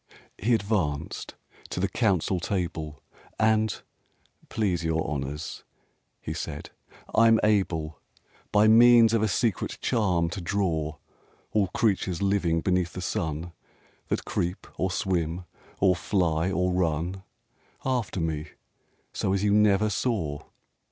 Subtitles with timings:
[0.39, 1.35] VI He advanced
[1.69, 3.03] to the council table:
[3.37, 3.83] And,
[4.49, 5.63] "Please your honors,"
[6.33, 7.99] said he, "I'm able,
[8.51, 10.95] By means of a secret charm to draw
[11.51, 13.51] All creatures living beneath the sun,
[14.07, 15.45] That creep or swim
[15.79, 17.21] or fly or run,
[17.85, 18.47] After me
[19.13, 20.41] so as you never saw!